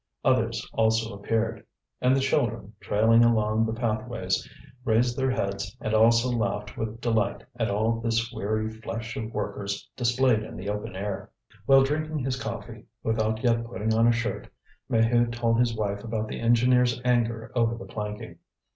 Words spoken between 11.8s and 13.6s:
drinking his coffee, without